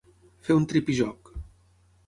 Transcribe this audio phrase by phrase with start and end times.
[0.47, 1.31] Fer un tripijoc.